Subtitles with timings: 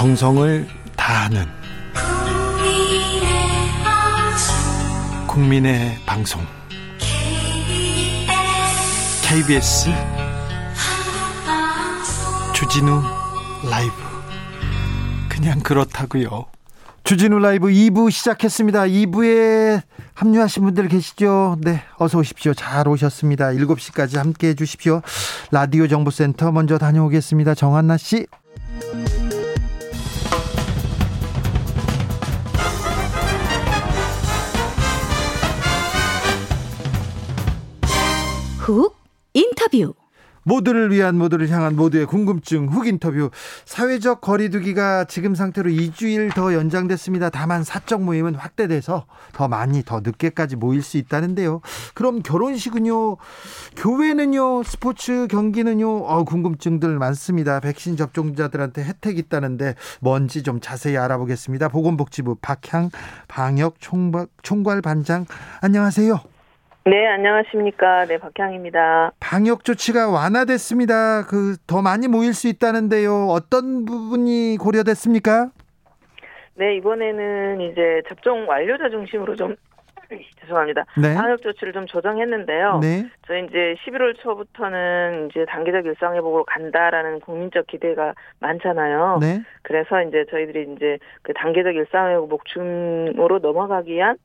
[0.00, 1.44] 정성을 다하는
[5.26, 6.40] 국민의 방송
[9.22, 9.90] KBS
[12.54, 13.02] 주진우
[13.70, 13.92] 라이브
[15.28, 16.46] 그냥 그렇다고요.
[17.04, 18.84] 주진우 라이브 2부 시작했습니다.
[18.84, 19.82] 2부에
[20.14, 21.58] 합류하신 분들 계시죠?
[21.60, 22.54] 네, 어서 오십시오.
[22.54, 23.48] 잘 오셨습니다.
[23.48, 25.02] 7시까지 함께 해 주십시오.
[25.50, 27.54] 라디오 정보센터 먼저 다녀오겠습니다.
[27.54, 28.26] 정한나 씨.
[38.70, 38.94] 훅
[39.34, 39.94] 인터뷰
[40.42, 43.30] 모두를 위한 모두를 향한 모두의 궁금증 훅 인터뷰
[43.66, 47.30] 사회적 거리두기가 지금 상태로 2주일 더 연장됐습니다.
[47.30, 51.60] 다만 사적 모임은 확대돼서 더 많이 더 늦게까지 모일 수 있다는데요.
[51.94, 53.16] 그럼 결혼식은요,
[53.76, 57.60] 교회는요, 스포츠 경기는요, 어, 궁금증들 많습니다.
[57.60, 61.68] 백신 접종자들한테 혜택 있다는데 뭔지 좀 자세히 알아보겠습니다.
[61.68, 62.90] 보건복지부 박향
[63.28, 65.26] 방역 총괄 반장
[65.60, 66.29] 안녕하세요.
[66.86, 68.06] 네, 안녕하십니까.
[68.06, 69.12] 네, 박향입니다.
[69.20, 71.26] 방역 조치가 완화됐습니다.
[71.26, 73.26] 그 더 많이 모일 수 있다는데요.
[73.28, 75.50] 어떤 부분이 고려됐습니까?
[76.54, 79.56] 네, 이번에는 이제 접종 완료자 중심으로 좀
[80.40, 80.84] 죄송합니다.
[81.00, 81.14] 네.
[81.14, 82.78] 방역 조치를 좀 조정했는데요.
[82.80, 83.08] 네.
[83.26, 89.18] 저희 이제 11월 초부터는 이제 단계적 일상 회복으로 간다라는 국민적 기대가 많잖아요.
[89.20, 89.42] 네.
[89.62, 94.16] 그래서 이제 저희들이 이제 그 단계적 일상 회복 중으로 넘어가기 위한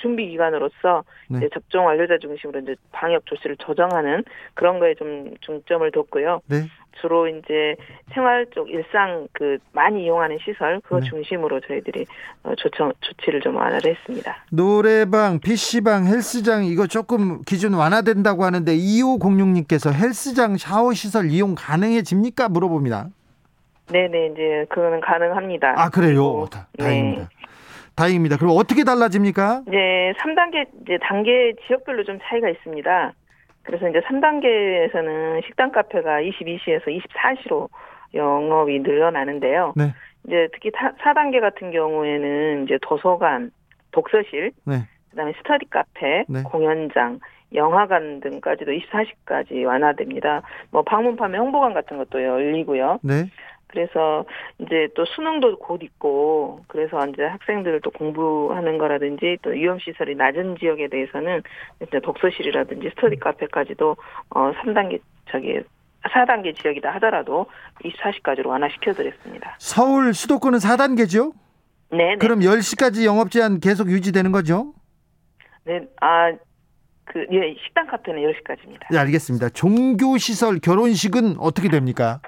[0.00, 1.38] 준비 기간으로서 네.
[1.38, 6.40] 이제 접종 완료자 중심으로 이제 방역 조치를 조정하는 그런 거에 좀 중점을 뒀고요.
[6.46, 6.62] 네.
[7.00, 7.76] 주로 이제
[8.12, 11.08] 생활 쪽 일상 그 많이 이용하는 시설 그거 네.
[11.08, 12.06] 중심으로 저희들이
[12.42, 14.44] 어, 조청 조치를 좀 완화를 했습니다.
[14.50, 23.08] 노래방, PC방, 헬스장 이거 조금 기준 완화된다고 하는데 2506님께서 헬스장 샤워 시설 이용 가능해집니까 물어봅니다.
[23.90, 25.74] 네네 이제 그거는 가능합니다.
[25.76, 26.46] 아 그래요.
[26.50, 27.22] 다, 다행입니다.
[27.22, 27.28] 네.
[27.96, 28.36] 다행입니다.
[28.36, 29.62] 그럼 어떻게 달라집니까?
[29.66, 33.12] 이제 3단계 이제 단계 지역별로 좀 차이가 있습니다.
[33.68, 37.68] 그래서 이제 3단계에서는 식당 카페가 22시에서 24시로
[38.14, 39.74] 영업이 늘어나는데요.
[39.76, 39.92] 네.
[40.26, 43.50] 이제 특히 4단계 같은 경우에는 이제 도서관,
[43.90, 44.88] 독서실, 네.
[45.10, 46.42] 그다음에 스터디 카페, 네.
[46.44, 47.20] 공연장,
[47.52, 50.40] 영화관 등까지도 24시까지 완화됩니다.
[50.70, 53.00] 뭐 방문 판매 홍보관 같은 것도 열리고요.
[53.02, 53.26] 네.
[53.68, 54.24] 그래서
[54.58, 60.56] 이제 또 수능도 곧 있고 그래서 이제 학생들을 또 공부하는 거라든지 또 위험 시설이 낮은
[60.58, 61.42] 지역에 대해서는
[61.82, 63.20] 이제 독서실이라든지 스터디 음.
[63.20, 63.96] 카페까지도
[64.30, 65.60] 어 3단계 저기
[66.02, 67.46] 4단계 지역이다 하더라도
[67.84, 69.56] 24시까지로 완화시켜 드렸습니다.
[69.58, 71.32] 서울 수도권은 4단계죠?
[71.90, 72.16] 네.
[72.16, 74.72] 그럼 10시까지 영업 제한 계속 유지되는 거죠?
[75.64, 75.82] 네.
[76.00, 76.32] 아,
[77.04, 78.90] 그, 예, 식당 카페는 10시까지입니다.
[78.90, 79.48] 네, 알겠습니다.
[79.50, 82.20] 종교시설, 결혼식은 어떻게 됩니까?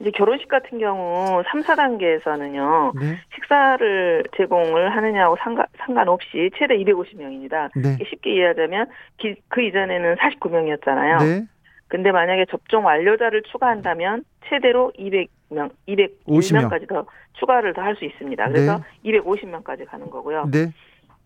[0.00, 2.98] 이제 결혼식 같은 경우 3, 4단계에서는요.
[2.98, 3.18] 네.
[3.34, 7.70] 식사를 제공을 하느냐고 상관, 상관없이 최대 250명입니다.
[7.76, 7.98] 네.
[8.08, 8.86] 쉽게 이해하자면
[9.18, 11.18] 기, 그 이전에는 49명이었잖아요.
[11.18, 11.46] 네.
[11.88, 18.48] 근데 만약에 접종 완료자를 추가한다면 최대로 200명, 250명까지 더 추가를 더 할 수 있습니다.
[18.48, 19.12] 그래서 네.
[19.20, 20.48] 250명까지 가는 거고요.
[20.50, 20.72] 네.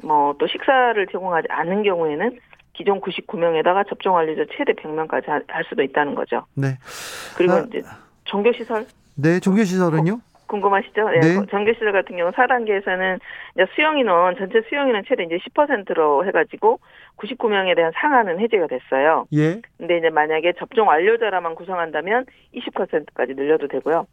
[0.02, 2.38] 뭐 또 식사를 제공하지 않은 경우에는
[2.72, 6.44] 기존 99명에다가 접종 완료자 최대 100명까지 할 수도 있다는 거죠.
[6.54, 6.76] 네.
[7.36, 7.82] 그리고 아, 이제
[8.24, 8.86] 종교시설.
[9.16, 10.20] 네, 종교시설은요?
[10.46, 11.08] 궁금하시죠?
[11.08, 11.20] 네.
[11.20, 11.46] 네.
[11.50, 13.18] 전교시설 같은 경우 4단계에서는
[13.54, 16.80] 이제 수용인원 전체 수용인원 최대 이제 10%로 해가지고
[17.16, 19.26] 99명에 대한 상한은 해제가 됐어요.
[19.32, 19.60] 예.
[19.78, 24.06] 근데 이제 만약에 접종 완료자라만 구성한다면 20%까지 늘려도 되고요.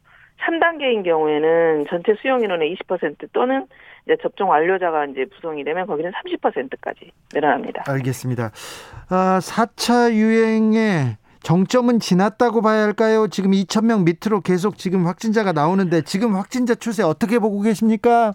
[0.46, 3.68] 3단계인 경우에는 전체 수용인원의 20% 또는
[4.06, 7.84] 이제 접종 완료자가 이제 구성이 되면 거기는 30%까지 늘어납니다.
[7.88, 8.52] 알겠습니다.
[9.10, 13.28] 아, 4차 유행에 정점은 지났다고 봐야 할까요?
[13.28, 18.34] 지금 2천 명 밑으로 계속 지금 확진자가 나오는데 지금 확진자 추세 어떻게 보고 계십니까?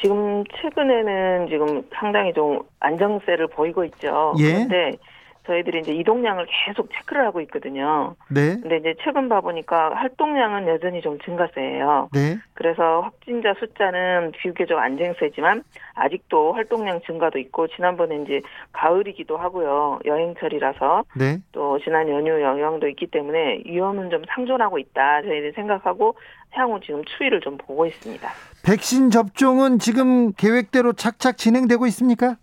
[0.00, 4.34] 지금 최근에는 지금 상당히 좀 안정세를 보이고 있죠.
[4.38, 4.52] 예?
[4.52, 4.96] 그런데
[5.48, 8.14] 저희들이 이제 이동량을 계속 체크를 하고 있거든요.
[8.30, 8.58] 네.
[8.60, 12.10] 근데 이제 최근 봐보니까 활동량은 여전히 좀 증가세예요.
[12.12, 12.36] 네.
[12.52, 15.64] 그래서 확진자 숫자는 비교적 안정세지만
[15.94, 18.42] 아직도 활동량 증가도 있고 지난번에 이제
[18.72, 20.00] 가을이기도 하고요.
[20.04, 21.38] 여행철이라서 네.
[21.52, 25.22] 또 지난 연휴 영향도 있기 때문에 위험은 좀 상존하고 있다.
[25.22, 26.14] 저희들이 생각하고
[26.50, 28.28] 향후 지금 추이를 좀 보고 있습니다.
[28.64, 32.36] 백신 접종은 지금 계획대로 착착 진행되고 있습니까?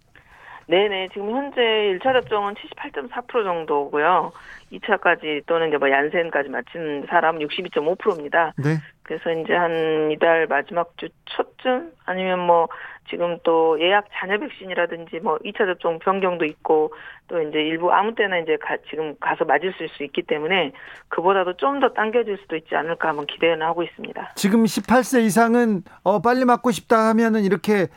[0.68, 1.10] 네네.
[1.14, 4.32] 지금 현재 1차 접종은 78.4% 정도고요.
[4.72, 8.54] 2차까지 또는 이제 뭐 얀센까지 마친 사람 62.5%입니다.
[8.58, 8.78] 네.
[9.04, 12.68] 그래서 이제 한 이달 마지막 주 초쯤 아니면 뭐
[13.08, 16.92] 지금 또 예약 잔여 백신이라든지 뭐 2차 접종 변경도 있고
[17.28, 20.72] 또 이제 일부 아무 때나 이제 가, 지금 가서 맞을 수 있기 때문에
[21.10, 24.32] 그보다도 좀 더 당겨질 수도 있지 않을까 한번 기대는 하고 있습니다.
[24.36, 27.88] 지금 18세 이상은 어 빨리 맞고 싶다 하면은 이렇게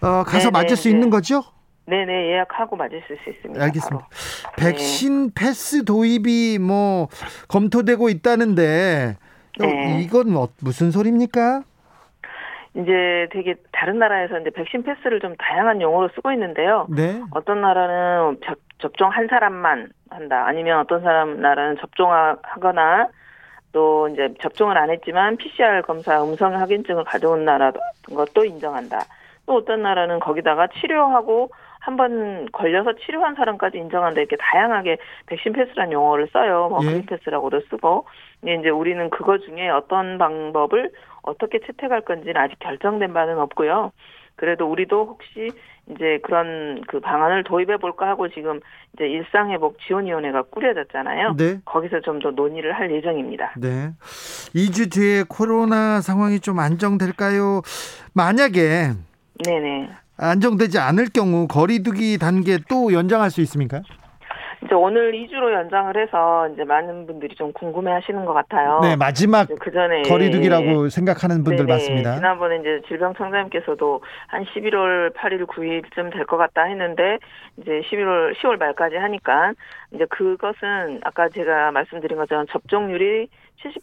[0.00, 0.94] 어 가서 네네, 맞을 수 네.
[0.94, 1.42] 있는 거죠?
[1.86, 3.62] 네네 예약하고 맞을 수 있습니다.
[3.62, 4.08] 알겠습니다.
[4.08, 4.56] 바로.
[4.56, 5.32] 백신 네.
[5.34, 7.08] 패스 도입이 뭐
[7.48, 9.16] 검토되고 있다는데
[9.58, 10.00] 네.
[10.02, 11.62] 이건 뭐 무슨 소리입니까?
[12.74, 16.86] 이제 되게 다른 나라에서 이제 백신 패스를 좀 다양한 용어로 쓰고 있는데요.
[16.90, 17.22] 네.
[17.30, 20.44] 어떤 나라는 접, 접종 한 사람만 한다.
[20.46, 23.08] 아니면 어떤 사람 나라는 접종하거나
[23.72, 27.72] 또 이제 접종을 안 했지만 PCR 검사 음성 확인증을 가져온 나라
[28.14, 29.00] 것도 인정한다.
[29.46, 31.50] 또 어떤 나라는 거기다가 치료하고
[31.86, 36.66] 한 번 걸려서 치료한 사람까지 인정한다 이렇게 다양하게 백신 패스란 용어를 써요.
[36.68, 36.86] 뭐 예.
[36.88, 38.06] 그린 패스라고도 쓰고
[38.42, 40.90] 이제 우리는 그거 중에 어떤 방법을
[41.22, 43.92] 어떻게 채택할 건지는 아직 결정된 바는 없고요.
[44.34, 45.52] 그래도 우리도 혹시
[45.88, 48.58] 이제 그런 그 방안을 도입해 볼까 하고 지금
[48.94, 51.34] 이제 일상회복 지원위원회가 꾸려졌잖아요.
[51.38, 51.60] 네.
[51.64, 53.54] 거기서 좀 더 논의를 할 예정입니다.
[53.56, 53.90] 네.
[54.56, 57.62] 2주 뒤에 코로나 상황이 좀 안정될까요?
[58.12, 58.90] 만약에
[59.44, 59.90] 네네.
[60.18, 63.82] 안정되지 않을 경우 거리두기 단계 또 연장할 수 있습니까?
[64.64, 68.80] 이제 오늘 2주로 연장을 해서 이제 많은 분들이 좀 궁금해 하시는 것 같아요.
[68.80, 72.14] 네, 마지막 그 전에 거리두기라고 생각하는 분들 네네, 많습니다.
[72.16, 77.18] 지난번에 이제 질병청장님께서도 한 11월 8일, 9일쯤 될 것 같다 했는데
[77.58, 79.52] 이제 11월 10월 말까지 하니까
[79.94, 83.28] 이제 그것은 아까 제가 말씀드린 것처럼 접종률이
[83.62, 83.80] 70%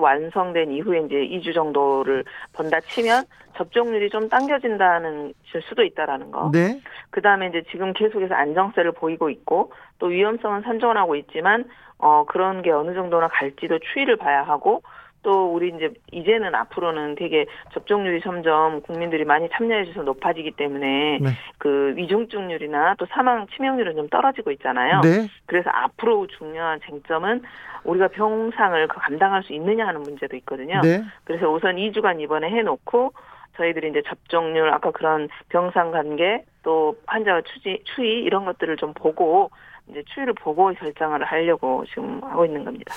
[0.00, 3.24] 완성된 이후에 이제 2주 정도를 번다 치면
[3.56, 5.32] 접종률이 좀 당겨진다는
[5.68, 6.50] 수도 있다라는 거.
[6.52, 6.80] 네.
[7.10, 11.64] 그 다음에 이제 지금 계속해서 안정세를 보이고 있고 또 위험성은 산정하고 있지만
[11.98, 14.82] 어 그런 게 어느 정도나 갈지도 추이를 봐야 하고
[15.26, 21.30] 또 우리 이제 이제는 앞으로는 되게 접종률이 점점 국민들이 많이 참여해 주셔서 높아지기 때문에 네.
[21.58, 25.00] 그 위중증률이나 또 사망 치명률은 좀 떨어지고 있잖아요.
[25.00, 25.26] 네.
[25.46, 27.42] 그래서 앞으로 중요한 쟁점은
[27.82, 30.80] 우리가 병상을 그 감당할 수 있느냐 하는 문제도 있거든요.
[30.80, 31.02] 네.
[31.24, 33.12] 그래서 우선 2주간 이번에 해 놓고
[33.56, 39.50] 저희들이 이제 접종률 아까 그런 병상 관계 또 환자 추지 추이 이런 것들을 좀 보고
[39.88, 42.94] 이제 추이를 보고 결정을 하려고 지금 하고 있는 겁니다.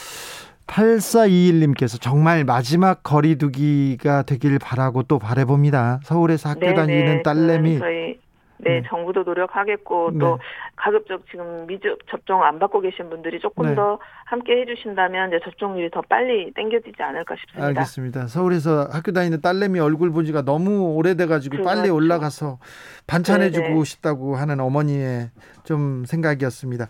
[0.69, 6.01] 8421님께서 정말 마지막 거리두기가 되길 바라고 또 바래봅니다.
[6.03, 6.73] 서울에서 학교 네네.
[6.75, 8.19] 다니는 딸내미 저희
[8.61, 10.19] 네, 네, 정부도 노력하겠고 네.
[10.19, 10.37] 또
[10.75, 13.75] 가급적 지금 미접 접종 안 받고 계신 분들이 조금 네.
[13.75, 17.67] 더 함께 해주신다면 이제 접종률이 더 빨리 땡겨지지 않을까 싶습니다.
[17.67, 18.27] 알겠습니다.
[18.27, 21.69] 서울에서 학교 다니는 딸내미 얼굴 본 지가 너무 오래돼가지고 그렇죠.
[21.69, 22.59] 빨리 올라가서
[23.07, 23.83] 반찬해주고.
[23.85, 25.29] 싶다고 하는 어머니의
[25.63, 26.87] 좀 생각이었습니다.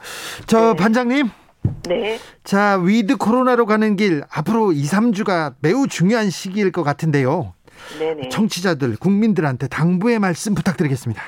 [0.48, 0.76] 저 네.
[0.76, 1.28] 반장님.
[1.88, 2.20] 네.
[2.44, 7.54] 자, 위드 코로나로 가는 길 앞으로 2, 3주가 매우 중요한 시기일 것 같은데요.
[7.98, 8.30] 네네.
[8.30, 11.22] 청취자들, 국민들한테 당부의 말씀 부탁드리겠습니다.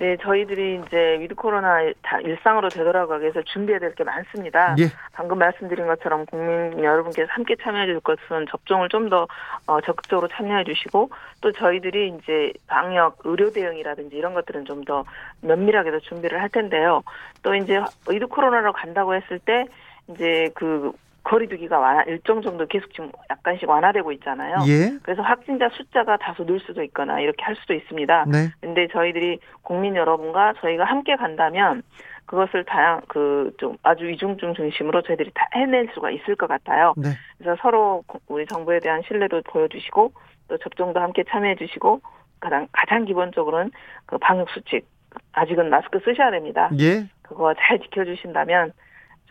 [0.00, 1.82] 네, 저희들이 이제 위드 코로나
[2.22, 4.74] 일상으로 되돌아가기 위해서 준비해야 될 게 많습니다.
[4.78, 4.84] 예.
[5.12, 9.28] 방금 말씀드린 것처럼 국민 여러분께서 함께 참여해 줄 것은 접종을 좀더
[9.66, 11.10] 어, 적극적으로 참여해 주시고
[11.42, 15.04] 또 저희들이 이제 방역 의료 대응이라든지 이런 것들은 좀 더
[15.42, 17.02] 면밀하게 더 준비를 할 텐데요.
[17.42, 19.66] 또 이제 위드 코로나로 간다고 했을 때
[20.08, 24.56] 이제 그 거리두기가 완화, 일정 정도 계속 지금 약간씩 완화되고 있잖아요.
[24.66, 24.98] 예.
[25.02, 28.24] 그래서 확진자 숫자가 다소 늘 수도 있거나 이렇게 할 수도 있습니다.
[28.28, 28.48] 네.
[28.60, 31.82] 근데 저희들이 국민 여러분과 저희가 함께 간다면
[32.26, 36.94] 그것을 다양 그 좀 아주 위중증 중심으로 저희들이 다 해낼 수가 있을 것 같아요.
[36.96, 37.10] 네.
[37.38, 40.12] 그래서 서로 우리 정부에 대한 신뢰도 보여주시고
[40.48, 42.00] 또 접종도 함께 참여해 주시고
[42.40, 43.70] 가장 가장 기본적으로는
[44.06, 44.86] 그 방역 수칙
[45.32, 46.70] 아직은 마스크 쓰셔야 됩니다.
[46.78, 47.06] 예.
[47.22, 48.72] 그거 잘 지켜주신다면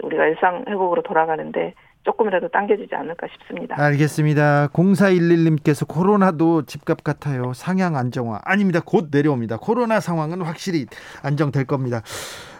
[0.04, 3.76] 우리가 일상 회복으로 돌아가는데 조금이라도 당겨지지 않을까 싶습니다.
[3.78, 4.70] 알겠습니다.
[4.74, 7.54] 0411님께서 코로나도 집값 같아요.
[7.54, 8.40] 상향 안정화.
[8.44, 8.80] 아닙니다.
[8.84, 9.58] 곧 내려옵니다.
[9.58, 10.86] 코로나 상황은 확실히
[11.24, 12.02] 안정될 겁니다.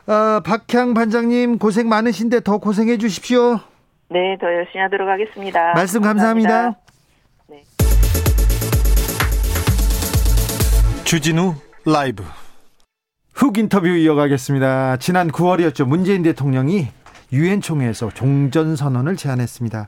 [0.08, 3.60] 어, 박향 반장님 고생 많으신데 더 고생해 주십시오.
[4.10, 5.74] 네, 더 열심히 하도록 하겠습니다.
[5.74, 6.50] 말씀 감사합니다.
[6.50, 6.80] 감사합니다.
[7.48, 7.64] 네.
[11.06, 11.54] 주진우
[11.86, 12.24] 라이브
[13.36, 14.98] 훅 인터뷰 이어가겠습니다.
[14.98, 15.88] 지난 9월이었죠.
[15.88, 16.88] 문재인 대통령이
[17.32, 19.88] 유엔 총회에서 종전 선언을 제안했습니다.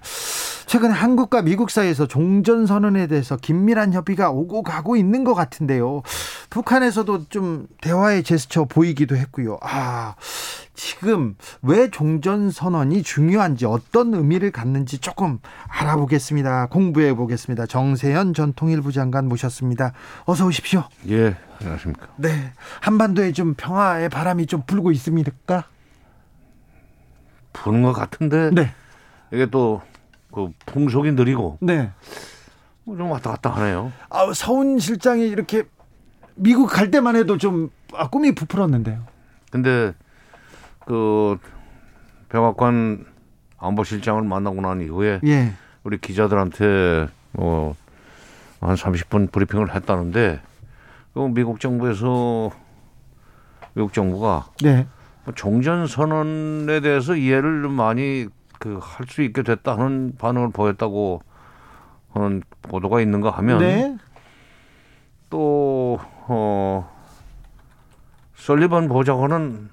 [0.68, 6.02] 최근 한국과 미국 사이에서 종전 선언에 대해서 긴밀한 협의가 오고 가고 있는 것 같은데요.
[6.50, 9.58] 북한에서도 좀 대화의 제스처 보이기도 했고요.
[9.62, 10.16] 아,
[10.74, 16.68] 지금 왜 종전 선언이 중요한지 어떤 의미를 갖는지 조금 알아보겠습니다.
[16.68, 17.66] 공부해 보겠습니다.
[17.66, 19.94] 정세현 전 통일부 장관 모셨습니다.
[20.26, 20.84] 어서 오십시오.
[21.10, 22.08] 예, 안녕하십니까.
[22.18, 22.52] 네.
[22.80, 25.66] 한반도에 좀 평화의 바람이 좀 불고 있습니까?
[27.54, 28.50] 부는 것 같은데.
[28.52, 28.74] 네.
[29.32, 29.82] 이게 또
[30.32, 31.58] 그 풍속이 느리고.
[31.62, 31.92] 네.
[32.86, 33.92] 뭐좀 왔다 갔다 하네요.
[34.10, 35.64] 아, 서훈 실장이 이렇게
[36.36, 39.04] 미국 갈 때만 해도 좀 아, 꿈이 부풀었는데요.
[39.52, 39.94] 근데
[40.86, 41.38] 그
[42.30, 43.06] 백악관
[43.58, 45.54] 안보실장을 만나고 난 이후에 예.
[45.84, 47.76] 우리 기자들한테 뭐
[48.62, 50.40] 한 30분 브리핑을 했다는데
[51.16, 52.52] 그 미국 정부에서
[53.74, 54.86] 미국 정부가 네.
[55.26, 58.28] 뭐 종전 선언에 대해서 이해를 많이
[58.60, 61.22] 그 할 수 있게 됐다는 반응을 보였다고
[62.14, 63.98] 하는 보도가 있는가 하면 네.
[65.30, 66.90] 또 어
[68.36, 69.70] 설리반 보좌관은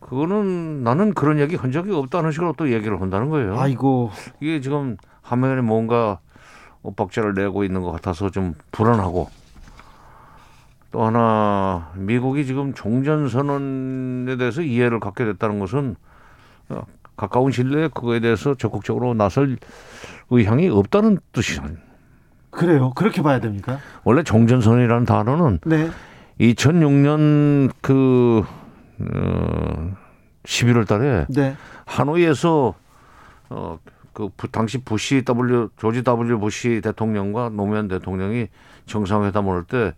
[0.00, 3.58] 그거는 나는 그런 얘기 한 적이 없다는 식으로 또 얘기를 한다는 거예요.
[3.58, 4.10] 아이고
[4.40, 6.20] 이게 지금 화면에 뭔가
[6.82, 9.28] 엇박자를 내고 있는 것 같아서 좀 불안하고
[10.94, 15.96] 또 하나 미국이 지금 종전 선언에 대해서 이해를 갖게 됐다는 것은
[16.68, 16.82] 어,
[17.16, 19.56] 가까운 진로에 그거에 대해서 적극적으로 나설
[20.30, 21.64] 의향이 없다는 뜻이죠.
[22.50, 22.92] 그래요.
[22.94, 23.80] 그렇게 봐야 됩니까?
[24.04, 25.90] 원래 종전선이라는 단어는 네.
[26.38, 28.44] 2006년 그
[29.00, 29.96] 어,
[30.44, 31.56] 11월 달에 네.
[31.86, 32.72] 하노이에서
[33.48, 33.78] 어,
[34.12, 38.46] 그 당시 부시 W 조지 W 부시 대통령과 노무현 대통령이
[38.86, 39.94] 정상회담을 할 때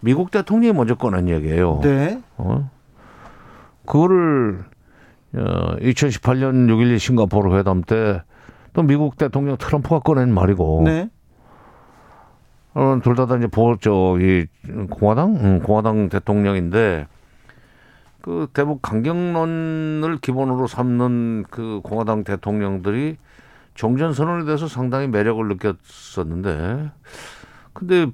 [0.00, 1.80] 미국 대통령이 먼저 꺼낸 얘기예요.
[1.82, 2.22] 네.
[2.36, 2.70] 어?
[3.86, 4.64] 그거를
[5.34, 8.20] 어, 2018년 6.12 싱가포르 회담 때
[8.76, 10.82] 또 미국 대통령 트럼프가 꺼낸 말이고.
[10.84, 11.08] 네.
[12.74, 14.46] 어, 둘다 다 이제 보, 저, 이,
[14.90, 15.34] 공화당?
[15.40, 17.06] 응, 공화당 대통령인데,
[18.20, 23.16] 그 대북 강경론을 기본으로 삼는 그 공화당 대통령들이
[23.74, 26.90] 종전 선언에 대해서 상당히 매력을 느꼈었는데,
[27.76, 28.06] 근데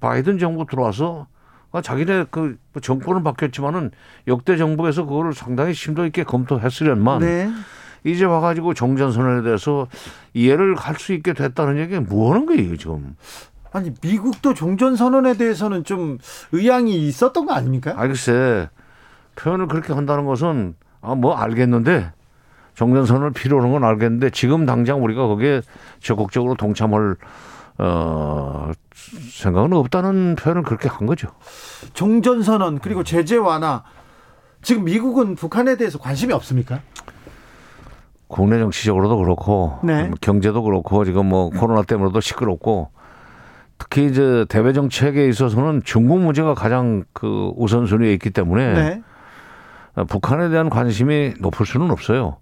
[0.00, 1.26] 바이든 정부 들어와서
[1.72, 3.90] 아, 자기네 그 정권은 바뀌었지만은
[4.28, 7.50] 역대 정부에서 그거를 상당히 심도 있게 검토했으련만 네.
[8.04, 9.88] 이제 와가지고 종전선언에 대해서
[10.34, 13.16] 이해를 할 수 있게 됐다는 얘기가 뭐 하는 거예요, 지금?
[13.72, 16.18] 아니, 미국도 종전선언에 대해서는 좀
[16.52, 17.94] 의향이 있었던 거 아닙니까?
[17.96, 18.68] 아, 글쎄,
[19.34, 22.12] 표현을 그렇게 한다는 것은, 아, 뭐 알겠는데,
[22.74, 25.62] 종전선언을 필요로 하는 건 알겠는데, 지금 당장 우리가 거기에
[26.00, 27.16] 적극적으로 동참할
[27.78, 28.70] 어,
[29.30, 31.28] 생각은 없다는 표현을 그렇게 한 거죠.
[31.94, 33.82] 종전 선언 그리고 제재 완화
[34.62, 36.80] 지금 미국은 북한에 대해서 관심이 없습니까?
[38.28, 40.10] 국내 정치적으로도 그렇고 네.
[40.20, 42.90] 경제도 그렇고 지금 뭐 코로나 때문에도 시끄럽고
[43.78, 49.02] 특히 이제 대외 정책에 있어서는 중국 문제가 가장 그 우선순위에 있기 때문에 네.
[50.08, 52.38] 북한에 대한 관심이 높을 수는 없어요.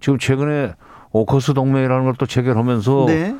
[0.00, 0.74] 지금 최근에
[1.12, 3.36] 오커스 동맹이라는 걸 또 체결하면서 네.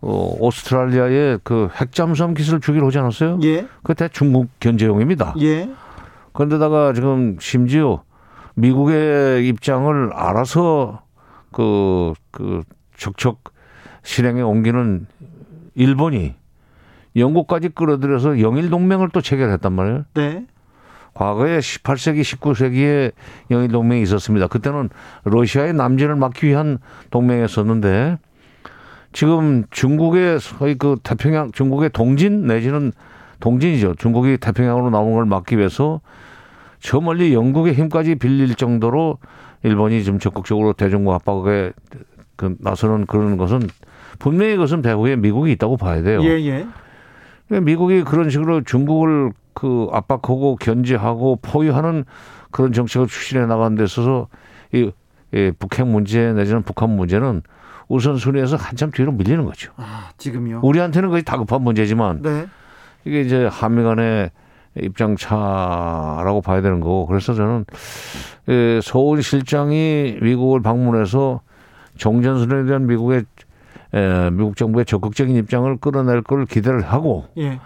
[0.00, 3.38] 어, 오스트랄리아의 그 핵잠수함 기술 주기로 하지 않았어요?
[3.42, 3.66] 예.
[3.82, 5.34] 그때 중국 견제용입니다.
[5.40, 5.70] 예.
[6.32, 8.02] 그런데다가 지금 심지어
[8.54, 11.02] 미국의 입장을 알아서
[11.50, 12.62] 그, 그
[12.96, 13.42] 적적
[14.02, 15.06] 실행에 옮기는
[15.74, 16.34] 일본이
[17.16, 20.04] 영국까지 끌어들여서 영일 동맹을 또 체결했단 말이에요.
[20.14, 20.46] 네.
[21.14, 23.12] 과거에 18세기, 19세기에
[23.50, 24.48] 영일 동맹이 있었습니다.
[24.48, 24.90] 그때는
[25.24, 26.78] 러시아의 남진을 막기 위한
[27.10, 28.18] 동맹이었었는데
[29.16, 32.92] 지금 중국의 소위 그 태평양 중국의 동진 내지는
[33.40, 33.94] 동진이죠.
[33.94, 36.02] 중국이 태평양으로 나온 걸 막기 위해서
[36.80, 39.16] 저 멀리 영국의 힘까지 빌릴 정도로
[39.62, 41.72] 일본이 좀 적극적으로 대중국 압박에
[42.36, 43.60] 그 나서는 그런 것은
[44.18, 46.22] 분명히 그것은 배후에 미국이 있다고 봐야 돼요.
[46.22, 46.66] 예, 예.
[47.48, 52.04] 그러니까 미국이 그런 식으로 중국을 그 압박하고 견제하고 포위하는
[52.50, 54.28] 그런 정책을 추진해 나가는 데 있어서
[54.74, 54.90] 이,
[55.32, 57.40] 이 북핵 문제 내지는 북한 문제는
[57.88, 59.72] 우선순위에서 한참 뒤로 밀리는 거죠.
[59.76, 60.60] 아, 지금요?
[60.62, 62.46] 우리한테는 거의 다급한 문제지만 네.
[63.04, 64.30] 이게 이제 한미 간의
[64.82, 67.64] 입장 차라고 봐야 되는 거고 그래서 저는
[68.82, 71.40] 서울 실장이 미국을 방문해서
[71.96, 73.24] 종전선언에 대한 미국의
[73.94, 77.58] 에, 미국 정부의 적극적인 입장을 끌어낼 걸 기대를 하고 예.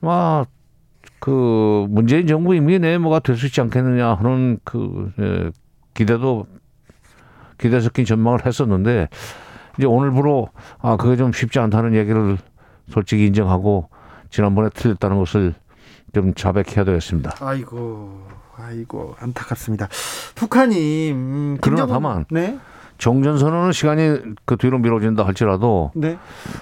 [0.00, 5.50] 막그 문재인 정부 임기 내에 뭐가 될 수 있지 않겠느냐 하는 그 에,
[5.94, 6.46] 기대도
[7.58, 9.08] 기대 섞인 전망을 했었는데
[9.78, 10.48] 이제 오늘부로
[10.80, 12.38] 아 그게 좀 쉽지 않다는 얘기를
[12.90, 13.88] 솔직히 인정하고
[14.30, 15.54] 지난번에 틀렸다는 것을
[16.14, 17.34] 좀 자백해야 되겠습니다.
[17.40, 18.22] 아이고,
[18.56, 19.88] 아이고 안타깝습니다.
[20.34, 22.58] 북한이 음, 그러나 다만 네?
[22.98, 26.18] 종전선언은 시간이 그 뒤로 미뤄진다 할지라도 네.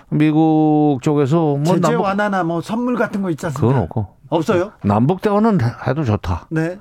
[0.09, 3.67] 미국 쪽에서 뭐 제재 남북 완화나 뭐 선물 같은 거 있지 않습니까?
[3.67, 4.73] 그건 없고 없어요?
[4.83, 6.47] 남북 대화는 해도 좋다.
[6.51, 6.79] 네.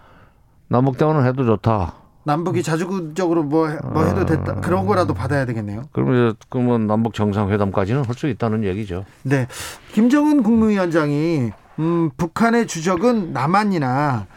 [0.70, 1.96] 남북 대화는 해도 좋다.
[2.24, 5.84] 남북이 자주적으로 뭐, 뭐 해도 됐다 그런 거라도 받아야 되겠네요.
[5.92, 9.06] 그러면 그러면 남북 정상회담까지는 할 수 있다는 얘기죠.
[9.24, 9.48] 네,
[9.94, 14.28] 김정은 국무위원장이 음, 북한의 주적은 남한이나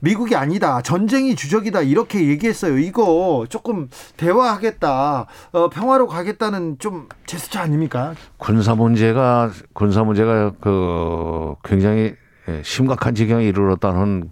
[0.00, 0.82] 미국이 아니다.
[0.82, 1.80] 전쟁이 주적이다.
[1.80, 2.76] 이렇게 얘기했어요.
[2.78, 3.88] 이거 조금
[4.18, 5.26] 대화하겠다.
[5.52, 8.14] 어, 평화로 가겠다는 좀 제스처 아닙니까?
[8.36, 12.14] 군사 문제가 군사 문제가 그 굉장히
[12.62, 14.28] 심각한 지경에 이르렀다는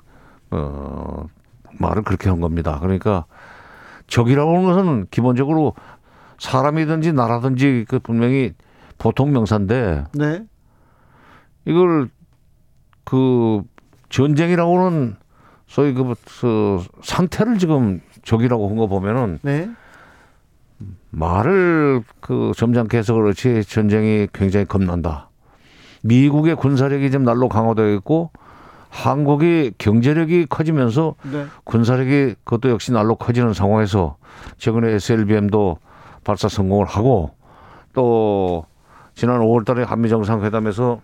[0.50, 1.24] 어
[1.78, 2.78] 말을 그렇게 한 겁니다.
[2.80, 3.24] 그러니까
[4.06, 5.74] 적이라고 하는 것은 기본적으로
[6.38, 8.52] 사람이든지 나라든지 그 분명히
[8.98, 10.44] 보통 명사인데 네.
[11.64, 12.08] 이걸
[13.04, 13.62] 그
[14.10, 15.16] 전쟁이라고는
[15.66, 19.70] 소위 그, 그 상태를 지금 적이라고 한 거 보면은 네.
[21.10, 25.30] 말을 그 점잖게 해서 그렇지 전쟁이 굉장히 겁난다.
[26.02, 28.30] 미국의 군사력이 지금 날로 강화되어 있고
[28.92, 31.46] 한국이 경제력이 커지면서 네.
[31.64, 34.16] 군사력이 그것도 역시 날로 커지는 상황에서
[34.58, 35.78] 최근에 SLBM도
[36.24, 37.30] 발사 성공을 하고
[37.94, 38.66] 또
[39.14, 41.00] 지난 5월 달에 한미 정상회담에서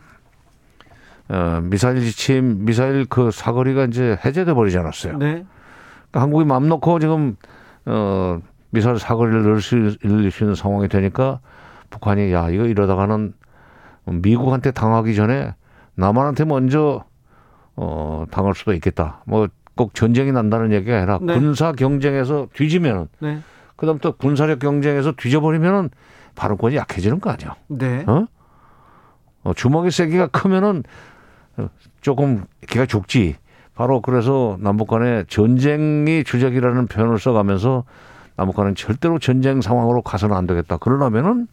[1.30, 5.16] 어, 미사일 지침, 미사일 그 사거리가 이제 해제돼 버리지 않았어요.
[5.16, 5.47] 네.
[6.11, 7.37] 그러니까 한국이 마음 놓고 지금
[7.87, 11.40] 어, 미사일 사거리를 넣을 수, 수 있는 상황이 되니까
[11.88, 13.33] 북한이 야 이거 이러다가는
[14.04, 15.54] 미국한테 당하기 전에
[15.95, 17.08] 남한한테 먼저
[17.80, 19.23] 어, 당할 수도 있겠다.
[19.25, 21.38] 뭐 꼭 전쟁이 난다는 얘기가 아니라 네.
[21.38, 23.38] 군사 경쟁에서 뒤지면은 네.
[23.76, 25.90] 그다음 또 군사력 경쟁에서 뒤져버리면은
[26.35, 27.54] 발언권이 약해지는 거 아니야.
[27.68, 28.04] 네.
[28.08, 28.26] 어?
[29.44, 30.82] 어 주먹의 세기가 크면은
[32.00, 33.37] 조금 기가 죽지.
[33.76, 37.85] 바로 그래서 남북 간에 전쟁이 주적이라는 표현을 써가면서
[38.35, 40.78] 남북 간은 절대로 전쟁 상황으로 가서는 안 되겠다.
[40.78, 41.47] 그러려면은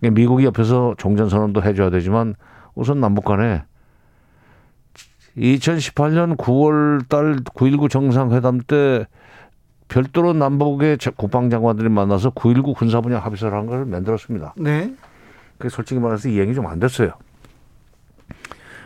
[0.00, 2.34] 미국이 옆에서 종전선언도 해줘야 되지만
[2.74, 3.62] 우선 남북 간에
[5.36, 9.06] 2018년 9월 달 9.19 정상회담 때
[9.88, 14.54] 별도로 남북의 국방장관들이 만나서 9.19 군사분야 합의서를 한 걸 만들었습니다.
[14.58, 14.94] 네.
[15.58, 17.12] 그 솔직히 말해서 이행이 좀 안 됐어요.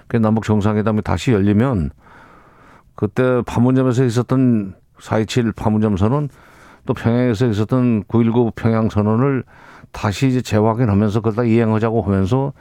[0.06, 1.90] 그 남북 정상회담이 다시 열리면
[2.94, 6.28] 그때 파문점에서 있었던 4.27 파문점 선언
[6.86, 9.44] 또 평양에서 있었던 9.19 평양 선언을
[9.92, 12.52] 다시 이제 재확인하면서 그걸 다 이행하자고 하면서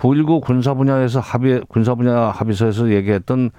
[0.00, 3.50] 9.19 군사 분야에서 합의, 군사 분야 합의서에서 얘기했던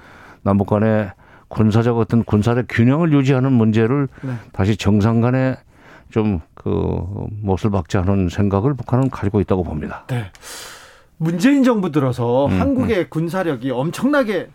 [0.43, 1.11] 남북 간의
[1.47, 4.33] 군사적 어떤 군사적 균형을 유지하는 문제를 네.
[4.51, 5.57] 다시 정상 간에
[6.09, 10.05] 좀 그 못을 박지 않은 생각을 북한은 가지고 있다고 봅니다.
[10.07, 10.31] 네.
[11.17, 13.05] 문재인 정부 들어서 음, 한국의 음.
[13.09, 14.49] 군사력이 엄청나게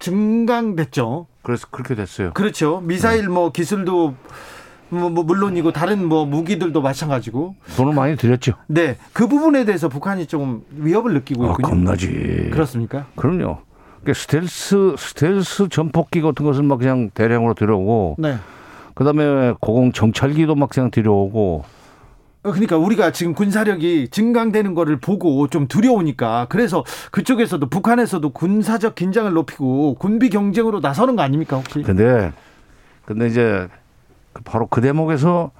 [0.00, 1.28] 증강됐죠.
[1.42, 2.32] 그래서 그렇게 됐어요.
[2.32, 2.80] 그렇죠.
[2.80, 3.28] 미사일 네.
[3.28, 4.16] 뭐 기술도
[4.92, 8.52] 뭐, 뭐 물론이고 다른 뭐 무기들도 마찬가지고 돈을 많이 들였죠.
[8.66, 11.66] 네, 그 부분에 대해서 북한이 좀 위협을 느끼고 아, 있군요.
[11.66, 12.50] 아, 겁나지.
[12.52, 13.06] 그렇습니까?
[13.16, 13.58] 그럼요.
[14.02, 18.36] 그러니까 스텔스 스텔스 전폭기 같은 것을 막 그냥 대량으로 들여오고, 네.
[18.94, 21.64] 그다음에 고공 정찰기도 막 그냥 들여오고.
[22.44, 29.32] 어, 그러니까 우리가 지금 군사력이 증강되는 거를 보고 좀 두려우니까 그래서 그쪽에서도 북한에서도 군사적 긴장을
[29.32, 31.82] 높이고 군비 경쟁으로 나서는 거 아닙니까 혹시?
[31.82, 32.32] 근데
[33.04, 33.68] 근데 이제
[34.44, 35.50] 바로 그 대목에서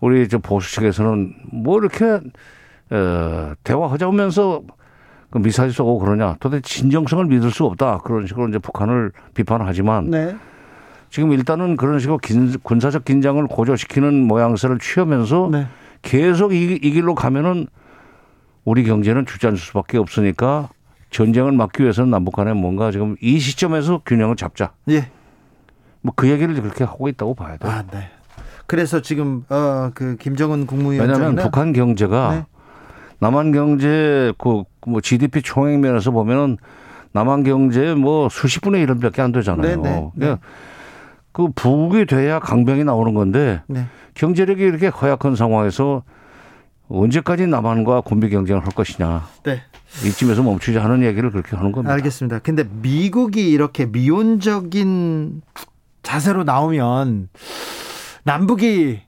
[0.00, 2.20] 우리 저 보수 측에서는 뭐 이렇게
[2.90, 4.62] 어, 대화하자면서
[5.30, 10.36] 그 미사일 쏘고 그러냐 도대체 진정성을 믿을 수 없다 그런 식으로 이제 북한을 비판하지만 네.
[11.10, 15.66] 지금 일단은 그런 식으로 긴, 군사적 긴장을 고조시키는 모양새를 취하면서 네.
[16.02, 17.66] 계속 이, 이 길로 가면은
[18.64, 20.70] 우리 경제는 주저앉을 수밖에 없으니까
[21.10, 24.72] 전쟁을 막기 위해서는 남북 간에 뭔가 지금 이 시점에서 균형을 잡자.
[24.90, 25.08] 예.
[26.04, 27.72] 뭐 그 얘기를 그렇게 하고 있다고 봐야 돼요.
[27.72, 28.10] 아, 네.
[28.66, 32.44] 그래서 지금 어 그 김정은 국무위원장 왜냐하면 북한 경제가 네.
[33.20, 36.58] 남한 경제 그 뭐 GDP 총액 면에서 보면은
[37.12, 39.76] 남한 경제 뭐 수십 분의 1은밖에 안 되잖아요.
[39.80, 40.40] 네, 네, 그러니까
[41.32, 43.86] 그 부국이 돼야 강병이 나오는 건데 네.
[44.12, 46.02] 경제력이 이렇게 허약한 상황에서
[46.88, 49.26] 언제까지 남한과 군비 경쟁을 할 것이냐.
[49.44, 49.62] 네.
[50.04, 51.94] 이쯤에서 멈추자 하는 얘기를 그렇게 하는 겁니다.
[51.94, 52.40] 알겠습니다.
[52.40, 55.40] 근데 미국이 이렇게 미온적인
[56.04, 57.28] 자세로 나오면
[58.22, 59.00] 남북이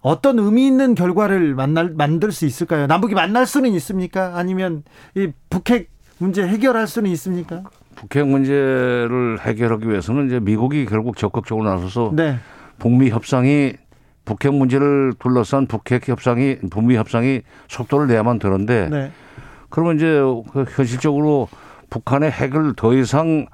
[0.00, 2.86] 어떤 의미 있는 결과를 만날 만들 수 있을까요?
[2.86, 4.36] 남북이 만날 수는 있습니까?
[4.36, 7.64] 아니면 이 북핵 문제 해결할 수는 있습니까?
[7.96, 12.38] 북핵 문제를 해결하기 위해서는 이제 미국이 결국 적극적으로 나서서 네.
[12.78, 13.74] 북미 협상이
[14.24, 19.12] 북핵 문제를 둘러싼 북핵 협상이 북미 협상이 속도를 내야만 되는데 네.
[19.68, 20.20] 그러면 이제
[20.52, 21.48] 그 현실적으로
[21.90, 23.46] 북한의 핵을 더 이상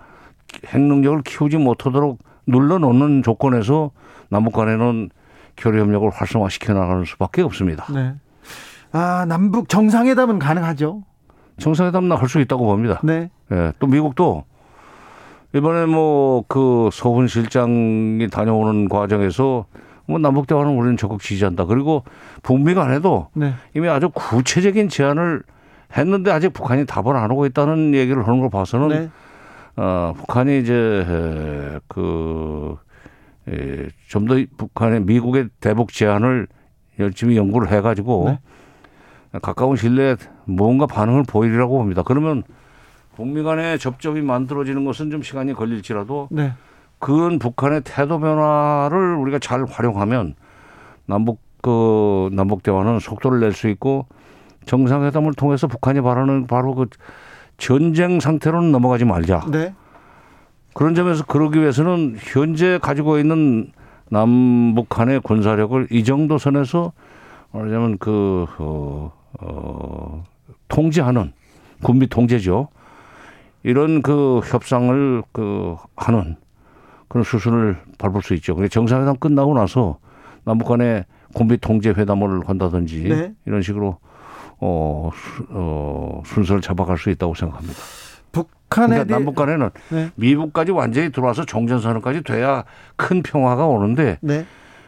[0.66, 3.90] 핵 능력을 키우지 못하도록 눌러놓는 조건에서
[4.28, 5.10] 남북 간에는
[5.56, 7.86] 교류 협력을 활성화시켜 나가는 수밖에 없습니다.
[7.92, 8.14] 네.
[8.92, 11.02] 아 남북 정상회담은 가능하죠?
[11.58, 13.00] 정상회담은 할수 있다고 봅니다.
[13.04, 13.30] 네.
[13.52, 14.44] 예, 또 미국도
[15.54, 19.66] 이번에 뭐그 서훈 실장이 다녀오는 과정에서
[20.06, 21.64] 뭐 남북 대화는 우리는 적극 지지한다.
[21.66, 22.04] 그리고
[22.42, 23.54] 북미 간에도 네.
[23.74, 25.42] 이미 아주 구체적인 제안을
[25.96, 29.10] 했는데 아직 북한이 답을 안 하고 있다는 얘기를 하는 걸 봐서는 네.
[29.76, 32.76] 어, 북한이 이제 그
[33.48, 36.46] 예, 좀더 북한의 미국의 대북 제안을
[36.98, 38.24] 열심히 연구를 해가지고
[39.32, 39.38] 네.
[39.42, 42.02] 가까운 신뢰에 뭔가 반응을 보이리라고 봅니다.
[42.02, 42.42] 그러면
[43.16, 46.52] 북미 간의 접점이 만들어지는 것은 좀 시간이 걸릴지라도 네.
[46.98, 50.34] 그건 북한의 태도 변화를 우리가 잘 활용하면
[51.06, 54.06] 남북 그 남북 대화는 속도를 낼 수 있고
[54.66, 56.86] 정상회담을 통해서 북한이 바라는 바로 그
[57.56, 59.46] 전쟁 상태로는 넘어가지 말자.
[59.50, 59.74] 네.
[60.74, 63.70] 그런 점에서 그러기 위해서는 현재 가지고 있는
[64.10, 66.92] 남북한의 군사력을 이 정도 선에서
[67.52, 70.24] 말하자면 그, 어, 어,
[70.68, 71.32] 통제하는
[71.82, 72.68] 군비 통제죠.
[73.62, 76.36] 이런 그 협상을 그 하는
[77.08, 78.54] 그런 수순을 밟을 수 있죠.
[78.56, 79.98] 그래 정상회담 끝나고 나서
[80.44, 83.32] 남북 간의 군비 통제 회담을 한다든지 네.
[83.46, 83.98] 이런 식으로
[84.60, 85.10] 어,
[85.50, 87.78] 어, 순서를 잡아갈 수 있다고 생각합니다.
[88.32, 90.10] 북한에 그러니까 남북 간에는 네.
[90.16, 92.64] 미국까지 완전히 들어와서 종전선언까지 돼야
[92.96, 94.44] 큰 평화가 오는데 네.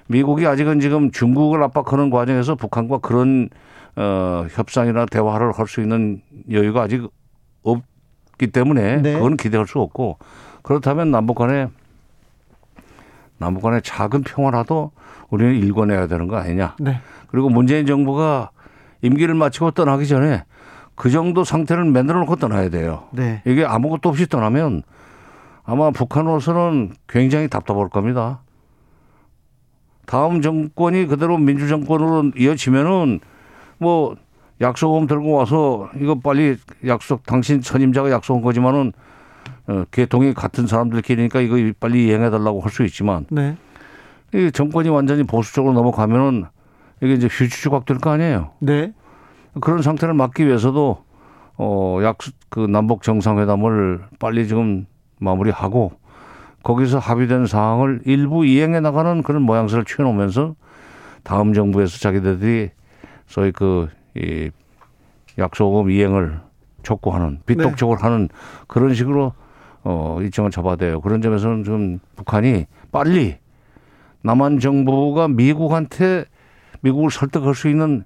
[0.08, 3.48] 미국이 아직은 지금 중국을 압박하는 과정에서 북한과 그런
[3.96, 7.08] 어, 협상이나 대화를 할 수 있는 여유가 아직
[7.62, 9.12] 없기 때문에 네.
[9.14, 10.18] 그건 기대할 수 없고
[10.62, 11.68] 그렇다면 남북 간에
[13.38, 14.92] 남북 간의 작은 평화라도
[15.30, 16.76] 우리는 일궈내야 되는 거 아니냐.
[16.80, 17.00] 네.
[17.28, 18.50] 그리고 문재인 정부가
[19.02, 20.44] 임기를 마치고 떠나기 전에
[20.94, 23.04] 그 정도 상태를 만들어 놓고 떠나야 돼요.
[23.12, 23.42] 네.
[23.44, 24.82] 이게 아무것도 없이 떠나면
[25.64, 28.40] 아마 북한으로서는 굉장히 답답할 겁니다.
[30.06, 33.20] 다음 정권이 그대로 민주 정권으로 이어지면은
[33.78, 34.16] 뭐
[34.60, 36.56] 약속금 들고 와서 이거 빨리
[36.86, 38.92] 약속 당신 선임자가 약속한 거지만은
[39.66, 43.56] 어, 개통이 같은 사람들끼리니까 이거 빨리 이행해 달라고 할 수 있지만 네.
[44.32, 46.44] 이 정권이 완전히 보수적으로 넘어가면은
[47.02, 48.52] 이게 이제 휴지 조각 될 거 아니에요.
[48.60, 48.92] 네.
[49.60, 51.04] 그런 상태를 막기 위해서도
[51.58, 52.18] 어, 약,
[52.50, 54.86] 그 남북 정상회담을 빨리 지금
[55.18, 55.92] 마무리하고
[56.62, 60.54] 거기서 합의된 사항을 일부 이행해 나가는 그런 모양새를 취해놓으면서
[61.22, 62.70] 다음 정부에서 자기들이
[63.26, 64.50] 소위 그, 이
[65.38, 66.40] 약속금 이행을
[66.82, 68.02] 촉구하는 빗독촉을 네.
[68.02, 68.28] 하는
[68.66, 69.32] 그런 식으로
[69.84, 71.00] 어, 일정을 잡아야 돼요.
[71.00, 73.36] 그런 점에서는 좀 북한이 빨리
[74.22, 76.24] 남한 정부가 미국한테
[76.80, 78.04] 미국을 설득할 수 있는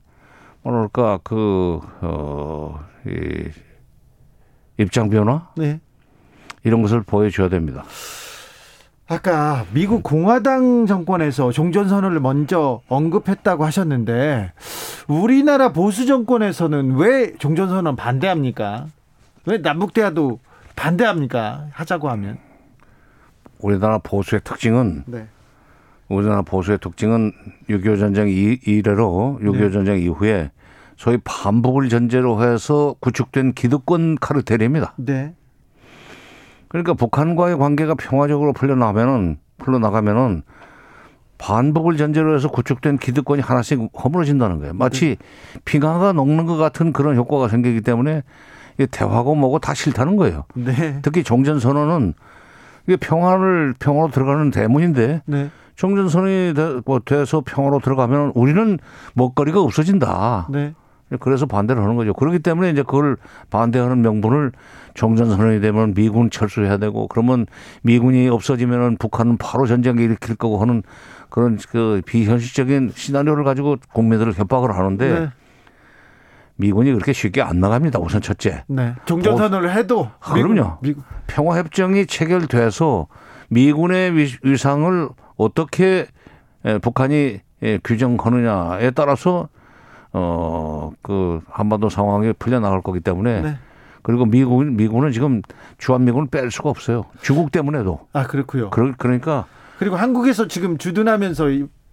[0.62, 3.50] 뭐랄까 그 어, 이
[4.78, 5.80] 입장 변화 네.
[6.64, 7.84] 이런 것을 보여줘야 됩니다.
[9.08, 14.52] 아까 미국 공화당 정권에서 종전 선언을 먼저 언급했다고 하셨는데
[15.08, 18.86] 우리나라 보수 정권에서는 왜 종전 선언 반대합니까?
[19.46, 20.38] 왜 남북 대화도
[20.76, 21.66] 반대합니까?
[21.72, 22.38] 하자고 하면
[23.58, 25.26] 우리나라 보수의 특징은 네.
[26.10, 27.32] 우리나라 보수의 특징은
[27.68, 29.70] 6.25 전쟁 이래로 6.25 네.
[29.70, 30.50] 전쟁 이후에
[30.96, 34.94] 소위 반복을 전제로 해서 구축된 기득권 카르텔입니다.
[34.96, 35.34] 네.
[36.68, 40.42] 그러니까 북한과의 관계가 평화적으로 풀려나가면은 풀려나가면은
[41.38, 44.74] 반복을 전제로 해서 구축된 기득권이 하나씩 허물어진다는 거예요.
[44.74, 45.60] 마치 네.
[45.64, 48.24] 빙하가 녹는 것 같은 그런 효과가 생기기 때문에
[48.90, 50.44] 대화고 뭐고 다 싫다는 거예요.
[50.54, 50.98] 네.
[51.02, 52.14] 특히 종전 선언은
[52.86, 55.50] 이게 평화를 평화로 들어가는 대문인데 네.
[55.80, 56.52] 종전 선언이
[56.84, 58.78] 뭐 돼서 평화로 들어가면 우리는
[59.14, 60.48] 먹거리가 없어진다.
[60.50, 60.74] 네.
[61.20, 62.12] 그래서 반대를 하는 거죠.
[62.12, 63.16] 그렇기 때문에 이제 그걸
[63.48, 64.52] 반대하는 명분을
[64.92, 67.46] 종전선언이 되면 미군 철수해야 되고 그러면
[67.80, 70.82] 미군이 없어지면은 북한은 바로 전쟁을 일으킬 거고 하는
[71.30, 75.28] 그런 그 비현실적인 시나리오를 가지고 국민들을 협박을 하는데 네.
[76.56, 78.00] 미군이 그렇게 쉽게 안 나갑니다.
[78.00, 78.64] 우선 첫째.
[78.68, 78.94] 네.
[79.06, 80.76] 종전선언을 해도 아, 그럼요.
[80.82, 81.04] 미국.
[81.26, 83.06] 평화협정이 체결돼서
[83.48, 84.12] 미군의
[84.42, 85.08] 위상을
[85.44, 86.06] 어떻게
[86.82, 87.40] 북한이
[87.84, 89.48] 규정하느냐에 따라서
[90.12, 93.58] 어, 그 한반도 상황이 풀려 나갈 거기 때문에 네.
[94.02, 95.42] 그리고 미국 미국은 지금
[95.78, 97.04] 주한 미군을 뺄 수가 없어요.
[97.22, 98.00] 중국 때문에도.
[98.12, 98.70] 아 그렇고요.
[98.70, 99.46] 그러, 그러니까
[99.78, 101.44] 그리고 한국에서 지금 주둔하면서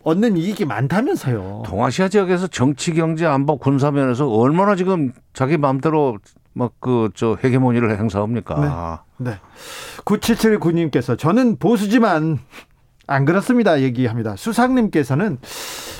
[0.03, 1.63] 얻는 이익이 많다면서요.
[1.65, 6.17] 동아시아 지역에서 정치, 경제, 안보, 군사 면에서 얼마나 지금 자기 마음대로
[6.53, 9.03] 막 그 저 헤게모니를 행사합니까?
[9.19, 9.29] 네.
[9.31, 9.39] 네.
[10.05, 12.39] 9779님께서 저는 보수지만
[13.07, 13.81] 안 그렇습니다.
[13.81, 14.35] 얘기합니다.
[14.35, 15.39] 수상님께서는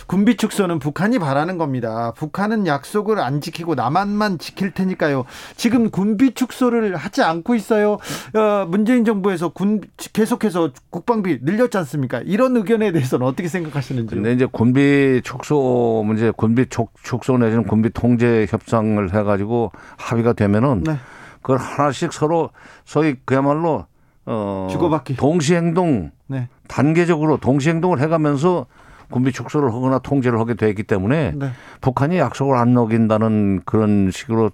[0.08, 2.13] 군비 축소는 북한이 바라는 겁니다.
[2.17, 5.26] 북한은 약속을 안 지키고 남한만 지킬 테니까요.
[5.56, 7.98] 지금 군비 축소를 하지 않고 있어요.
[8.34, 9.82] 어, 문재인 정부에서 군
[10.13, 12.22] 계속해서 국방비 늘렸지 않습니까?
[12.26, 14.22] 이런 의견에 대해서는 어떻게 생각하시는지요?
[14.22, 16.65] 근데 이제 군비 축소 문제, 군비
[17.04, 20.98] 축소 내지는 군비 통제 협상을 해가지고 합의가 되면은 네.
[21.41, 22.50] 그걸 하나씩 서로
[22.86, 23.86] 소위 그야말로
[24.27, 26.49] 어 주고받기 동시 행동 네.
[26.67, 28.67] 단계적으로 동시 행동을 해가면서
[29.09, 31.51] 군비 축소를 하거나 통제를 하게 되기 때문에 네.
[31.81, 34.51] 북한이 약속을 안 어긴다는 그런 식으로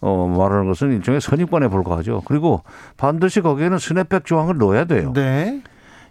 [0.00, 2.22] 어, 말하는 것은 일종의 선입관에 불과하죠.
[2.24, 2.62] 그리고
[2.96, 5.12] 반드시 거기에는 스냅백 조항을 넣어야 돼요.
[5.14, 5.62] 네.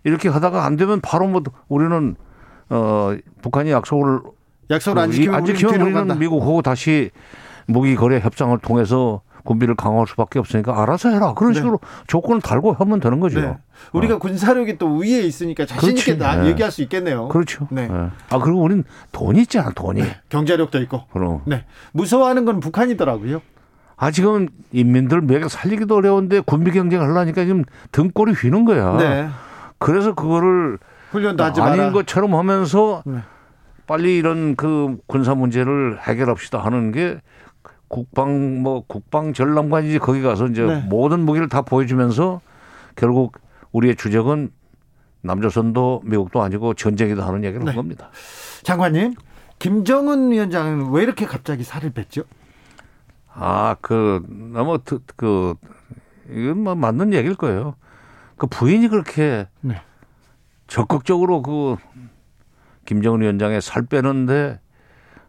[0.04, 2.16] 이렇게 하다가 안 되면 바로 뭐 우리는
[2.70, 4.22] 어, 북한이 약속을
[4.70, 7.12] 약속을 안그 지키면, 안 지키면 우리는 미국하고 다시
[7.68, 11.34] 무기 거래 협상을 통해서 군비를 강화할 수밖에 없으니까 알아서 해라.
[11.34, 11.60] 그런 네.
[11.60, 13.42] 식으로 조건을 달고 하면 되는 거죠.
[13.42, 13.58] 네.
[13.94, 14.20] 우리가 어.
[14.20, 16.46] 군사력이 또 위에 있으니까 자신 있게 네.
[16.48, 17.28] 얘기할 수 있겠네요.
[17.30, 17.68] 그렇죠.
[17.72, 17.88] 네.
[17.88, 18.10] 네.
[18.30, 20.02] 아 그리고 우리는 돈이 있잖아, 돈이.
[20.02, 20.18] 네.
[20.30, 21.06] 경제력도 있고.
[21.12, 21.42] 그럼.
[21.46, 21.66] 네.
[21.94, 23.42] 무서워하는 건 북한이더라고요.
[23.98, 28.98] 아 지금 인민들 매개 살리기도 어려운데 군비 경쟁을 하려니까 지금 등골이 휘는 거야.
[28.98, 29.28] 네.
[29.78, 30.80] 그래서 그거를
[31.12, 31.92] 훈련도 하지 아닌 마라.
[31.92, 33.20] 것처럼 하면서 네.
[33.88, 37.18] 빨리 이런 그 군사 문제를 해결합시다 하는 게
[37.92, 40.80] 국방 뭐 국방 전람관이지 거기 가서 이제 네.
[40.88, 42.40] 모든 무기를 다 보여주면서
[42.96, 43.38] 결국
[43.74, 44.50] 우리의 주적은
[45.22, 47.72] 남조선도 미국도 아니고 전쟁이다 하는 얘기를 네.
[47.72, 48.10] 한 겁니다.
[48.64, 49.16] 장관님,
[49.60, 52.24] 김정은 위원장은 왜 이렇게 갑자기 살을 뺐죠?
[53.34, 54.80] 아, 그 너무
[55.18, 55.56] 그
[56.30, 57.76] 이건 뭐 맞는 얘기일 거예요.
[58.38, 59.82] 그 부인이 그렇게 네.
[60.68, 61.76] 적극적으로 그
[62.86, 64.62] 김정은 위원장의 살 빼는데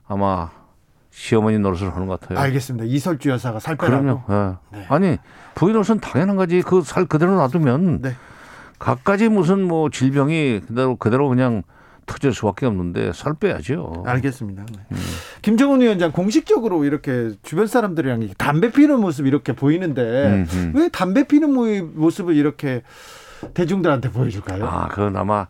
[0.07, 0.51] 아마
[1.13, 2.39] 시어머니 노릇을 하는 것 같아요.
[2.39, 2.87] 알겠습니다.
[2.87, 4.25] 이설주 여사가 살 빼라고.
[4.27, 4.59] 그럼요.
[4.73, 4.79] 네.
[4.79, 4.87] 네.
[4.89, 5.19] 아니
[5.55, 6.63] 부인 노릇은 당연한 거지.
[6.63, 8.17] 그 살 그대로 놔두면 네.
[8.79, 11.63] 갖가지 무슨 뭐 질병이 그대로 그대로 그냥
[12.07, 14.05] 터질 수밖에 없는데 살 빼야죠.
[14.07, 14.65] 알겠습니다.
[14.75, 14.79] 네.
[14.91, 14.97] 음.
[15.43, 20.57] 김정은 위원장 공식적으로 이렇게 주변 사람들이랑 담배 피는 모습 이렇게 보이는데 음흠.
[20.57, 20.73] 음.
[20.75, 22.83] 왜 담배 피는 모습을 이렇게
[23.55, 24.65] 대중들한테 보여줄까요?
[24.67, 25.47] 아, 그건 아마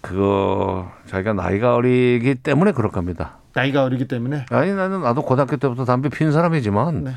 [0.00, 3.39] 그거 자기가 나이가 어리기 때문에 그럴 겁니다.
[3.52, 4.46] 나이가 어리기 때문에?
[4.50, 7.12] 아니 나는 나도 고등학교 때부터 담배 피는 사람이지만 네.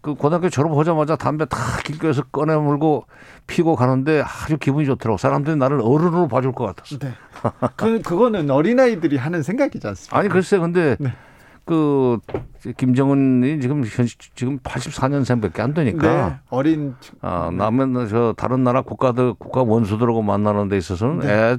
[0.00, 3.06] 그 고등학교 졸업하자마자 담배 다 길거리에서 꺼내 물고
[3.46, 5.16] 피고 가는데 아주 기분이 좋더라고.
[5.16, 6.98] 사람들이 나를 어른으로 봐줄 것 같았어.
[6.98, 7.12] 네.
[7.76, 10.18] 그 그거는 어린 아이들이 하는 생각이지 않습니까?
[10.18, 11.12] 아니 글쎄 근데 네.
[11.64, 12.18] 그
[12.76, 19.34] 김정은이 지금 현 지금 84년생밖에 안 되니까 네, 어린 아 남은 저 다른 나라 국가들
[19.34, 21.28] 국가 원수들하고 만나는 데 있어서는 네.
[21.28, 21.58] 애, 애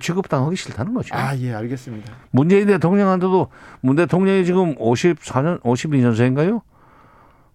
[0.00, 1.14] 취급당하기 싫다는 거죠.
[1.14, 2.12] 아, 예, 알겠습니다.
[2.30, 3.48] 문재인 대통령한테도
[3.80, 6.60] 문 대통령이 지금 54년 52년생인가요?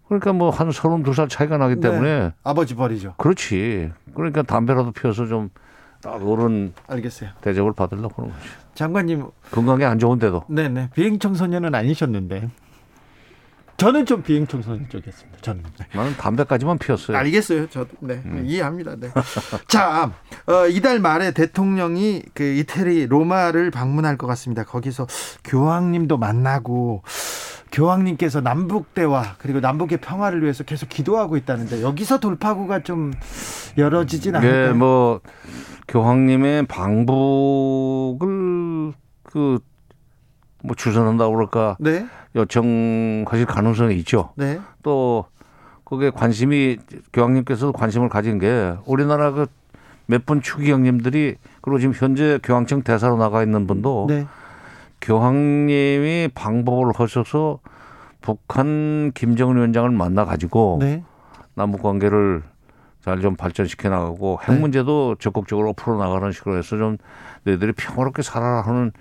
[0.07, 1.81] 그러니까 뭐 한 32살 차이가 나기 네.
[1.81, 3.15] 때문에 네, 아버지 버리죠.
[3.17, 3.91] 그렇지.
[4.13, 7.31] 그러니까 담배라도 피워서 좀딱 어른 알겠어요.
[7.41, 8.41] 대접을 받으려고 그런 거죠.
[8.73, 10.43] 장관님 건강에 안 좋은데도.
[10.49, 12.49] 네 네 비행 청소년은 아니셨는데
[13.77, 15.39] 저는 좀 비행 청소년 쪽이었습니다.
[15.41, 15.63] 저는.
[15.79, 15.85] 네.
[15.93, 17.15] 나는 담배까지만 피웠어요.
[17.15, 17.67] 알겠어요.
[17.67, 18.43] 저도 네 음.
[18.45, 18.95] 이해합니다.
[18.95, 19.09] 네.
[19.67, 20.11] 자
[20.47, 24.63] 어, 이달 말에 대통령이 그 이태리 로마를 방문할 것 같습니다.
[24.63, 25.07] 거기서
[25.43, 27.03] 교황님도 만나고.
[27.69, 33.11] 교황님께서 남북 대화 그리고 남북의 평화를 위해서 계속 기도하고 있다는데 여기서 돌파구가 좀
[33.77, 34.67] 열어지진 네, 않을까요?
[34.67, 35.19] 네, 뭐
[35.89, 38.23] 교황님의 방북을
[39.23, 39.59] 그
[40.67, 42.05] 뭐 주선한다고 그럴까 네?
[42.35, 44.31] 요청하실 가능성이 있죠.
[44.35, 44.59] 네.
[44.83, 45.25] 또
[45.85, 46.77] 그게 관심이
[47.13, 49.47] 교황님께서도 관심을 가진 게 우리나라 그
[50.09, 54.25] 몇 분 추기 형님들이 그리고 지금 현재 교황청 대사로 나가 있는 분도 네.
[55.01, 57.59] 교황님이 방법을 하셔서
[58.21, 61.03] 북한 김정은 위원장을 만나 가지고 네.
[61.55, 62.43] 남북 관계를
[63.03, 64.59] 잘 좀 발전시켜 나가고 핵 네.
[64.59, 66.97] 문제도 적극적으로 풀어 나가는 식으로 해서 좀
[67.43, 68.91] 너희들이 평화롭게 살아라 하는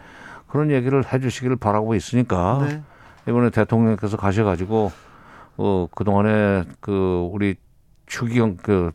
[0.57, 2.83] 그런 얘기를 해 주시기를 바라고 있으니까 네.
[3.29, 4.90] 이번에 대통령께서 가셔 가지고
[5.59, 7.57] 어 그동안에 그 우리
[8.07, 8.90] 추기경 그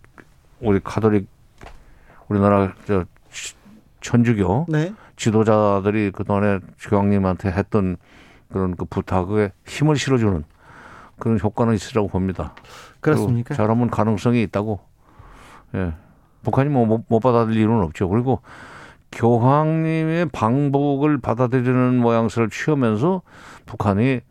[0.59, 1.27] 우리 카톨릭
[2.29, 3.05] 우리나라 저
[4.01, 4.91] 천주교 네.
[5.17, 7.97] 지도자들이 그동안에 교황님한테 했던
[8.51, 10.43] 그런 그 부탁에 힘을 실어주는
[11.19, 12.55] 그런 효과는 있으라고 봅니다.
[13.01, 13.53] 그렇습니까?
[13.53, 14.79] 잘하면 가능성이 있다고.
[15.75, 15.93] 예.
[16.41, 18.09] 북한이 뭐 못 받아들일 이유는 없죠.
[18.09, 18.41] 그리고
[19.11, 23.21] 교황님의 방북을 받아들이는 모양새를 취하면서
[23.65, 24.21] 북한이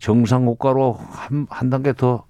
[0.00, 2.24] 정상 국가로 한, 한 단계 더,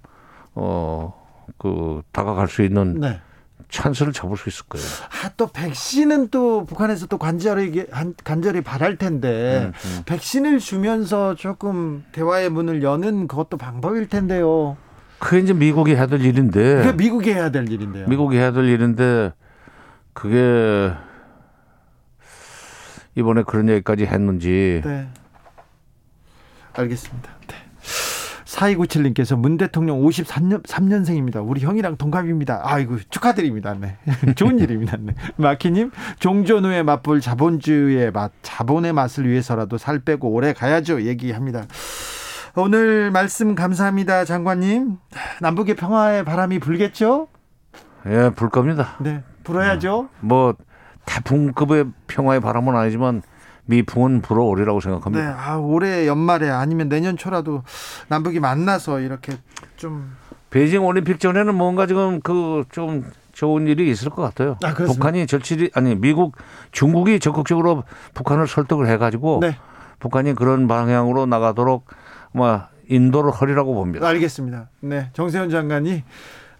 [0.54, 1.14] 어,
[1.58, 3.20] 그, 다가갈 수 있는 네.
[3.68, 4.86] 찬스를 잡을 수 있을 거예요.
[5.24, 7.86] 아, 또 백신은 또 북한에서 또 간절히
[8.22, 10.02] 간절히 바랄 텐데 음, 음.
[10.06, 14.76] 백신을 주면서 조금 대화의 문을 여는 그것도 방법일 텐데요.
[15.18, 16.76] 그게 이제 미국이 해야 될 일인데.
[16.76, 18.06] 그게 미국이 해야 될 일인데요.
[18.06, 19.32] 미국이 해야 될 일인데
[20.12, 20.92] 그게
[23.16, 24.82] 이번에 그런 얘기까지 했는지.
[24.84, 25.08] 네.
[26.74, 27.30] 알겠습니다.
[27.48, 27.54] 네.
[28.44, 31.46] 4297님께서 문 대통령 53년 3년생입니다.
[31.46, 32.60] 우리 형이랑 동갑입니다.
[32.62, 33.74] 아이고 축하드립니다.
[33.74, 33.96] 네.
[34.36, 34.96] 좋은 일입니다.
[35.00, 35.14] 네.
[35.36, 41.02] 마키님 종전 후에 맛볼 자본주의의 맛, 자본의 맛을 위해서라도 살 빼고 오래 가야죠.
[41.02, 41.64] 얘기합니다.
[42.58, 44.96] 오늘 말씀 감사합니다, 장관님.
[45.42, 47.28] 남북의 평화의 바람이 불겠죠?
[48.06, 48.96] 예, 불 겁니다.
[49.00, 49.94] 네, 불어야죠.
[49.94, 50.54] 어, 뭐
[51.06, 53.22] 태풍급의 평화의 바람은 아니지만
[53.64, 55.24] 미풍은 불어오리라고 생각합니다.
[55.24, 57.62] 네, 아, 올해 연말에 아니면 내년 초라도
[58.08, 59.38] 남북이 만나서 이렇게
[59.76, 60.14] 좀
[60.50, 64.56] 베이징 올림픽 전에는 뭔가 지금 그 좀 좋은 일이 있을 것 같아요.
[64.64, 66.36] 아, 북한이 절실히 아니 미국
[66.72, 69.58] 중국이 적극적으로 북한을 설득을 해가지고 네.
[69.98, 71.86] 북한이 그런 방향으로 나가도록
[72.32, 74.06] 뭐 인도를 허리라고 봅니다.
[74.08, 74.70] 알겠습니다.
[74.80, 76.02] 네, 정세현 장관이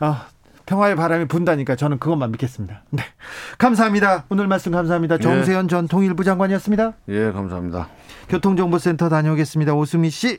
[0.01, 0.27] 아,
[0.67, 2.83] 평화의 바람이 분다니까 저는 그것만 믿겠습니다.
[2.91, 3.03] 네.
[3.59, 4.25] 감사합니다.
[4.29, 5.15] 오늘 말씀 감사합니다.
[5.15, 5.19] 예.
[5.19, 5.69] 정세현 예.
[5.69, 6.93] 전 통일부 장관이었습니다.
[7.09, 7.89] 예, 감사합니다.
[8.29, 9.75] 교통정보센터 다녀오겠습니다.
[9.75, 10.39] 오수미 씨.